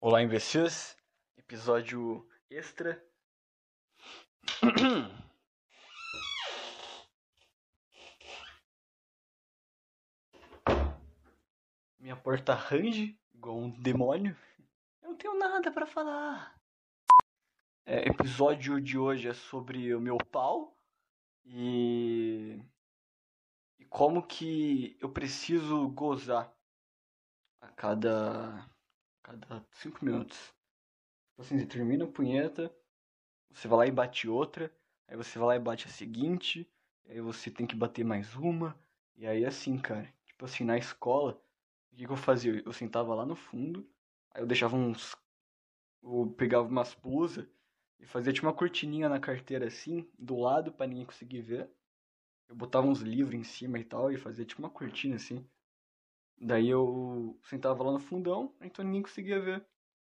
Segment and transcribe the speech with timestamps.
[0.00, 0.96] Olá, investidores.
[1.36, 3.04] Episódio extra.
[11.98, 14.36] Minha porta range, igual um demônio.
[15.02, 16.56] Eu não tenho nada para falar.
[17.84, 20.78] É, episódio de hoje é sobre o meu pau
[21.44, 22.62] e
[23.80, 26.56] e como que eu preciso gozar
[27.60, 28.64] a cada
[29.28, 30.38] cada cinco minutos.
[31.30, 32.74] Tipo assim, você termina a punheta,
[33.52, 34.74] você vai lá e bate outra,
[35.06, 36.70] aí você vai lá e bate a seguinte,
[37.06, 38.78] aí você tem que bater mais uma,
[39.16, 40.12] e aí assim, cara.
[40.26, 41.32] Tipo assim, na escola,
[41.92, 42.62] o que, que eu fazia?
[42.64, 43.86] Eu sentava lá no fundo,
[44.30, 45.14] aí eu deixava uns.
[46.02, 47.46] Eu pegava umas blusas
[47.98, 51.70] e fazia tipo uma cortininha na carteira assim, do lado para ninguém conseguir ver.
[52.48, 55.46] Eu botava uns livros em cima e tal, e fazia tipo uma cortina assim.
[56.40, 59.66] Daí eu sentava lá no fundão, então ninguém conseguia ver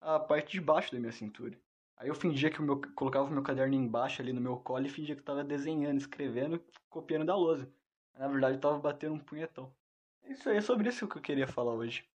[0.00, 1.58] a parte de baixo da minha cintura.
[1.96, 4.86] Aí eu fingia que o meu, colocava o meu caderno embaixo ali no meu colo
[4.86, 7.72] e fingia que eu tava desenhando, escrevendo, copiando da lousa.
[8.12, 9.74] Mas, na verdade eu tava batendo um punhetão.
[10.22, 12.08] É isso aí, é sobre isso que eu queria falar hoje.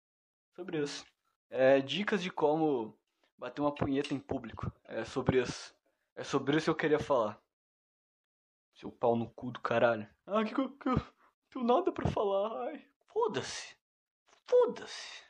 [0.55, 1.05] Sobre isso.
[1.51, 2.97] É, dicas de como
[3.37, 4.71] bater uma punheta em público.
[4.85, 5.75] É sobre isso.
[6.15, 7.41] É sobre isso que eu queria falar.
[8.75, 10.09] Seu pau no cu do caralho.
[10.27, 11.05] Ah, que, que, que eu não
[11.51, 12.69] tenho nada pra falar.
[12.69, 13.82] Ai, foda-se.
[14.47, 15.23] Foda-se.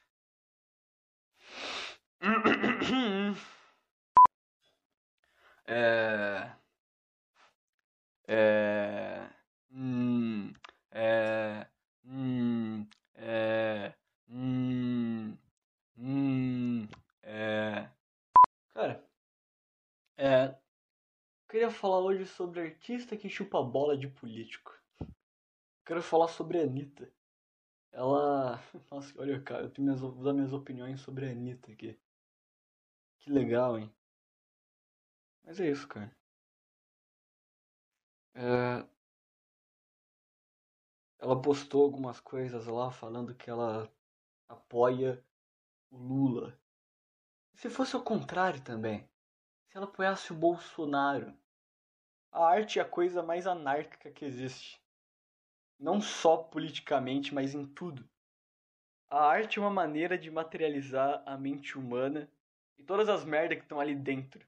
[5.67, 6.53] É.
[8.29, 9.29] É.
[9.71, 10.53] Hum.
[10.91, 11.67] É.
[12.05, 12.87] Hum.
[13.15, 13.95] É.
[14.29, 15.37] Hum.
[15.97, 16.89] Hum.
[17.23, 17.89] É.
[18.75, 19.05] Cara.
[20.17, 20.55] É.
[21.49, 24.73] Queria falar hoje sobre artista que chupa bola de político.
[25.85, 27.13] Quero falar sobre a Anitta.
[27.93, 28.59] Ela.
[28.91, 31.99] Nossa, olha, cara, eu tenho minhas, vou dar minhas opiniões sobre a Anitta aqui.
[33.19, 33.93] Que legal, hein?
[35.45, 36.11] Mas é isso, cara.
[38.35, 38.85] É...
[41.19, 43.89] Ela postou algumas coisas lá falando que ela
[44.49, 45.25] apoia
[45.91, 46.59] o Lula.
[47.55, 49.09] Se fosse o contrário também.
[49.69, 51.33] Se ela apoiasse o Bolsonaro.
[52.33, 54.82] A arte é a coisa mais anárquica que existe.
[55.83, 58.09] Não só politicamente, mas em tudo.
[59.11, 62.31] A arte é uma maneira de materializar a mente humana
[62.79, 64.47] e todas as merdas que estão ali dentro,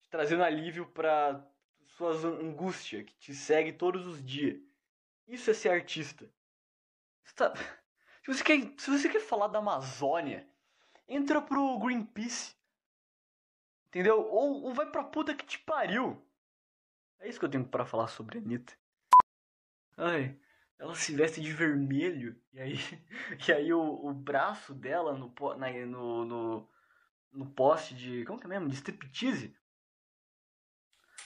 [0.00, 1.44] te trazendo alívio para
[1.88, 4.60] suas angústias que te segue todos os dias.
[5.26, 6.30] Isso é ser artista.
[7.34, 7.52] Tá...
[8.22, 10.48] Se, você quer, se você quer falar da Amazônia,
[11.06, 12.56] entra pro Greenpeace.
[13.88, 14.20] Entendeu?
[14.20, 16.20] Ou, ou vai pra puta que te pariu.
[17.20, 18.76] É isso que eu tenho para falar sobre a Anitta.
[19.96, 20.36] Ai,
[20.78, 22.74] ela se veste de vermelho e aí,
[23.48, 26.68] e aí o, o braço dela no, na, no, no,
[27.32, 28.24] no poste de.
[28.24, 28.68] Como que é mesmo?
[28.68, 29.56] De striptease.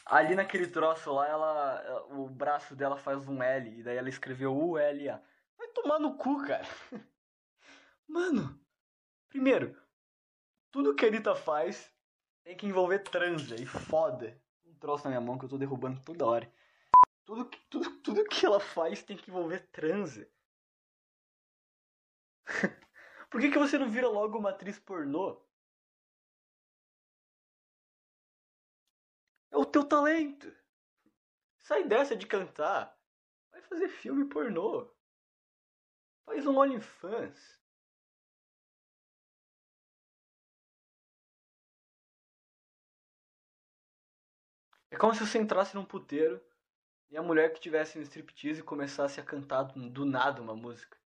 [0.06, 4.56] Ali naquele troço lá, ela, o braço dela faz um L e daí ela escreveu
[4.56, 5.22] U-L-A.
[5.56, 6.66] Vai tomar no cu, cara.
[8.08, 8.58] Mano,
[9.28, 9.76] primeiro,
[10.72, 11.92] tudo que a Anitta faz
[12.42, 14.40] tem que envolver transa e foda.
[14.64, 16.52] Um troço na minha mão que eu tô derrubando toda hora.
[17.30, 20.28] Tudo, tudo, tudo que ela faz tem que envolver transa.
[23.30, 25.40] Por que, que você não vira logo uma atriz pornô?
[29.52, 30.52] É o teu talento.
[31.60, 33.00] Sai dessa de cantar.
[33.52, 34.92] Vai fazer filme pornô.
[36.26, 37.60] Faz um OnlyFans.
[44.90, 46.49] É como se você entrasse num puteiro
[47.10, 50.96] e a mulher que tivesse no striptease começasse a cantar do nada uma música.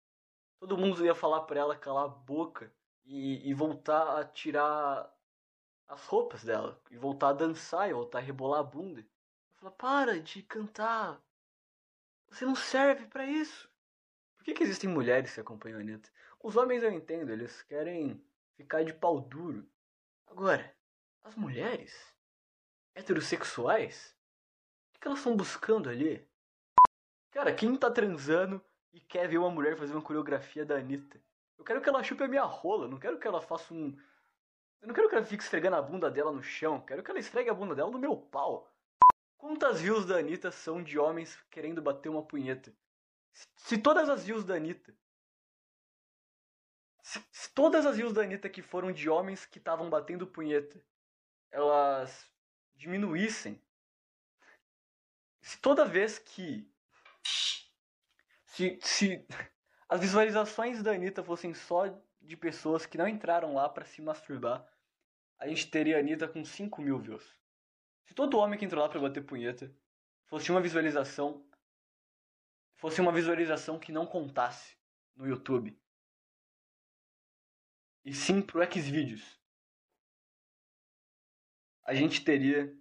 [0.60, 2.72] Todo mundo ia falar pra ela calar a boca
[3.04, 5.10] e, e voltar a tirar
[5.88, 6.80] as roupas dela.
[6.90, 9.00] E voltar a dançar e voltar a rebolar a bunda.
[9.00, 9.06] Eu
[9.56, 11.20] falo, para de cantar.
[12.28, 13.70] Você não serve para isso.
[14.36, 16.10] Por que, que existem mulheres que acompanham a Anitta?
[16.42, 18.22] Os homens eu entendo, eles querem
[18.54, 19.66] ficar de pau duro.
[20.26, 20.74] Agora,
[21.22, 22.14] as mulheres
[22.94, 24.14] heterossexuais,
[25.04, 26.26] que elas estão buscando ali?
[27.30, 31.20] Cara, quem tá transando e quer ver uma mulher fazer uma coreografia da Anitta?
[31.58, 33.94] Eu quero que ela chupe a minha rola, não quero que ela faça um.
[34.80, 37.20] Eu não quero que ela fique esfregando a bunda dela no chão, quero que ela
[37.20, 38.74] esfregue a bunda dela no meu pau.
[39.36, 42.74] Quantas views da Anitta são de homens querendo bater uma punheta?
[43.56, 44.96] Se, todas as views da Anitta.
[47.02, 50.82] Se, se todas as views da Anitta que foram de homens que estavam batendo punheta,
[51.50, 52.26] elas
[52.74, 53.62] diminuíssem.
[55.44, 56.66] Se toda vez que.
[58.46, 59.26] Se, se
[59.86, 61.86] as visualizações da Anitta fossem só
[62.18, 64.66] de pessoas que não entraram lá para se masturbar,
[65.38, 67.22] a gente teria a Anitta com 5 mil views.
[68.06, 69.70] Se todo homem que entrou lá pra bater punheta
[70.24, 71.46] fosse uma visualização.
[72.76, 74.78] Fosse uma visualização que não contasse
[75.14, 75.78] no YouTube.
[78.02, 79.38] E sim pro Xvideos.
[81.84, 82.74] A gente teria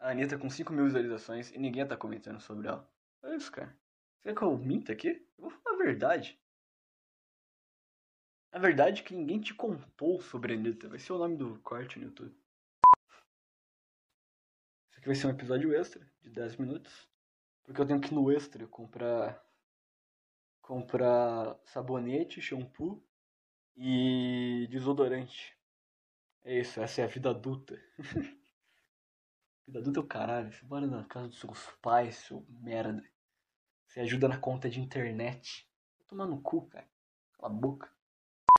[0.00, 2.90] a Anitta com 5 mil visualizações e ninguém tá comentando sobre ela.
[3.22, 3.78] É isso, cara.
[4.22, 5.08] Quer que eu minta aqui?
[5.38, 6.40] Eu vou falar a verdade.
[8.50, 10.88] A verdade é que ninguém te contou sobre a Anitta.
[10.88, 12.34] Vai ser o nome do corte no YouTube.
[14.90, 17.08] Isso aqui vai ser um episódio extra de 10 minutos.
[17.62, 19.44] Porque eu tenho que ir no extra comprar.
[20.62, 23.04] comprar sabonete, shampoo
[23.76, 25.56] e desodorante.
[26.42, 27.78] É isso, essa é a vida adulta.
[29.70, 30.52] vida adulta é o caralho.
[30.52, 33.02] Você mora na casa dos seus pais, seu merda.
[33.86, 35.68] Você ajuda na conta de internet.
[36.10, 36.88] Vai no cu, cara.
[37.34, 37.90] Cala a boca.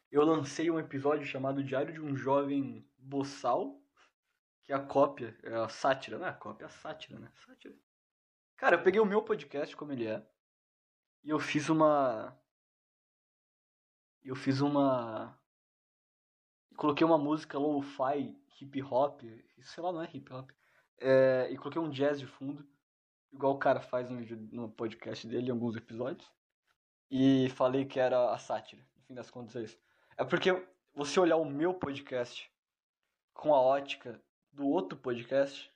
[0.10, 3.80] Eu lancei um episódio chamado Diário de um Jovem Boçal.
[4.64, 7.32] Que é a cópia, é a sátira, não é a cópia, é a sátira, né?
[7.46, 7.76] Sátira.
[8.56, 10.26] Cara, eu peguei o meu podcast como ele é.
[11.24, 12.40] E eu fiz uma.
[14.24, 15.38] Eu fiz uma.
[16.78, 19.22] Coloquei uma música low-fi, hip hop.
[19.62, 20.52] Sei lá, não é hip hop.
[21.02, 22.66] É, e coloquei um jazz de fundo.
[23.34, 24.20] Igual o cara faz no,
[24.52, 26.30] no podcast dele, em alguns episódios.
[27.10, 28.82] E falei que era a sátira.
[28.96, 29.78] No fim das contas é isso.
[30.18, 30.52] É porque
[30.94, 32.52] você olhar o meu podcast
[33.34, 34.22] com a ótica
[34.52, 35.72] do outro podcast,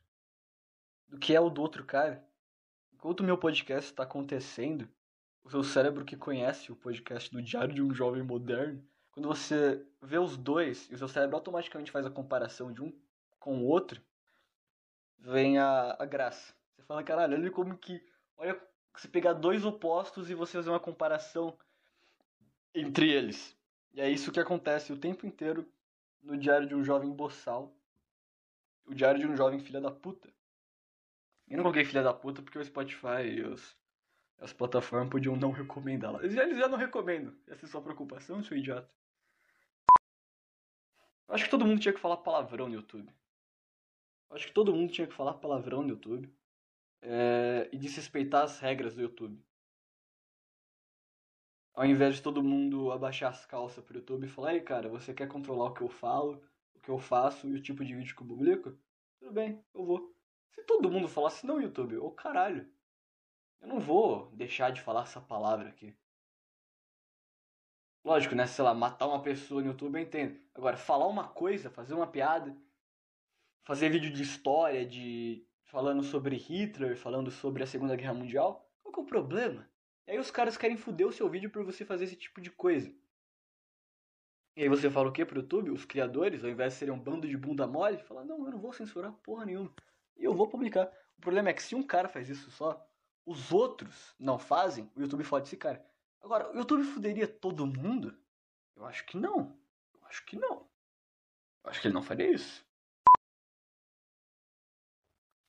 [1.08, 2.26] do que é o do outro cara,
[2.94, 4.88] enquanto o meu podcast está acontecendo,
[5.44, 9.86] o seu cérebro que conhece o podcast do Diário de um Jovem Moderno, quando você
[10.02, 12.92] vê os dois e o seu cérebro automaticamente faz a comparação de um
[13.40, 14.02] com o outro,
[15.26, 16.54] vem a, a graça.
[16.76, 18.02] Você fala, caralho, olha como que.
[18.38, 18.60] Olha,
[18.94, 21.58] você pegar dois opostos e você fazer uma comparação
[22.74, 23.58] entre eles.
[23.94, 25.68] E é isso que acontece o tempo inteiro
[26.22, 27.74] no Diário de um Jovem Boçal.
[28.86, 30.30] O Diário de um Jovem Filha da Puta.
[31.48, 33.76] Eu não coloquei Filha da Puta porque o Spotify e os,
[34.40, 36.20] as plataformas podiam não recomendá-la.
[36.24, 37.34] Eles, eles já não recomendam.
[37.48, 38.90] Essa é sua preocupação, seu idiota.
[41.28, 43.12] Eu acho que todo mundo tinha que falar palavrão no YouTube.
[44.36, 46.32] Acho que todo mundo tinha que falar palavrão no YouTube.
[47.02, 49.44] É, e desrespeitar as regras do YouTube
[51.76, 55.14] ao invés de todo mundo abaixar as calças pro YouTube e falar, ei cara, você
[55.14, 56.42] quer controlar o que eu falo,
[56.74, 58.78] o que eu faço e o tipo de vídeo que eu publico?
[59.20, 60.16] Tudo bem, eu vou.
[60.52, 62.68] Se todo mundo falasse, não, YouTube, ô caralho,
[63.62, 65.94] eu não vou deixar de falar essa palavra aqui.
[68.06, 68.46] Lógico, né?
[68.46, 70.40] Sei lá, matar uma pessoa no YouTube eu entendo.
[70.54, 72.56] Agora, falar uma coisa, fazer uma piada,
[73.66, 78.94] fazer vídeo de história, de falando sobre Hitler, falando sobre a Segunda Guerra Mundial, qual
[78.94, 79.68] que é o problema?
[80.08, 82.52] E aí os caras querem foder o seu vídeo por você fazer esse tipo de
[82.52, 82.94] coisa.
[84.56, 85.72] E aí você fala o que pro YouTube?
[85.72, 88.60] Os criadores, ao invés de serem um bando de bunda mole, fala, não, eu não
[88.60, 89.74] vou censurar porra nenhuma.
[90.16, 90.90] E eu vou publicar.
[91.18, 92.88] O problema é que se um cara faz isso só,
[93.26, 95.84] os outros não fazem, o YouTube fode esse cara.
[96.22, 98.18] Agora, o YouTube fuderia todo mundo?
[98.76, 99.58] Eu acho que não.
[99.94, 100.70] Eu acho que não.
[101.64, 102.65] Eu acho que ele não faria isso.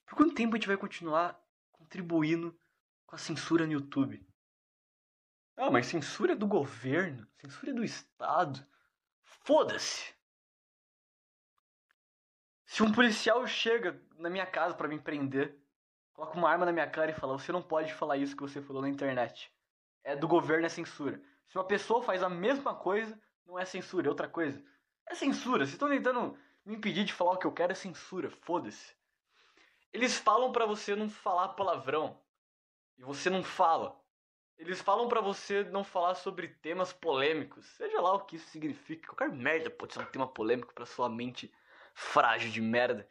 [0.06, 1.38] Por quanto tempo a gente vai continuar
[1.72, 2.58] contribuindo
[3.04, 4.24] com a censura no YouTube?
[5.56, 8.64] Ah, mas censura do governo, censura do Estado.
[9.24, 10.14] Foda-se!
[12.64, 15.56] Se um policial chega na minha casa para me prender,
[16.12, 18.60] coloca uma arma na minha cara e fala: Você não pode falar isso que você
[18.60, 19.50] falou na internet.
[20.04, 21.20] É do governo, é censura.
[21.48, 24.62] Se uma pessoa faz a mesma coisa, não é censura, é outra coisa.
[25.06, 25.64] É censura.
[25.64, 28.30] Se estão tentando me impedir de falar o que eu quero, é censura.
[28.30, 28.94] Foda-se.
[29.96, 32.20] Eles falam para você não falar palavrão.
[32.98, 33.98] E você não fala.
[34.58, 39.06] Eles falam para você não falar sobre temas polêmicos, seja lá o que isso significa.
[39.06, 41.50] Qualquer merda pode ser um tema polêmico para sua mente
[41.94, 43.08] frágil de merda.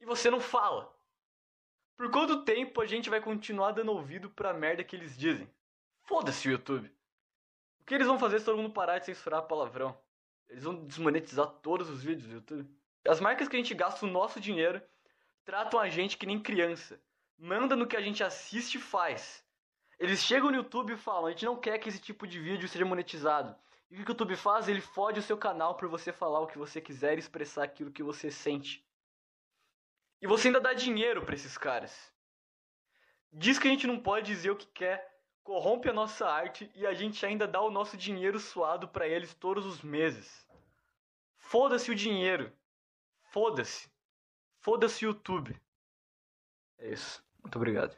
[0.00, 0.96] E você não fala.
[1.96, 5.52] Por quanto tempo a gente vai continuar dando ouvido pra merda que eles dizem?
[6.04, 6.86] Foda-se o YouTube.
[7.80, 9.98] O que eles vão fazer se todo mundo parar de censurar palavrão?
[10.48, 12.70] Eles vão desmonetizar todos os vídeos do YouTube.
[13.08, 14.80] As marcas que a gente gasta o nosso dinheiro
[15.46, 17.00] tratam a gente que nem criança.
[17.38, 19.44] Manda no que a gente assiste e faz.
[19.98, 22.68] Eles chegam no YouTube e falam: a gente não quer que esse tipo de vídeo
[22.68, 23.56] seja monetizado.
[23.88, 24.68] E o que o YouTube faz?
[24.68, 27.92] Ele fode o seu canal por você falar o que você quiser e expressar aquilo
[27.92, 28.84] que você sente.
[30.20, 32.12] E você ainda dá dinheiro para esses caras.
[33.32, 36.86] Diz que a gente não pode dizer o que quer, corrompe a nossa arte e
[36.86, 40.44] a gente ainda dá o nosso dinheiro suado para eles todos os meses.
[41.36, 42.52] Foda-se o dinheiro.
[43.30, 43.88] Foda-se.
[44.66, 45.56] Foda-se YouTube.
[46.78, 47.22] É isso.
[47.40, 47.96] Muito obrigado.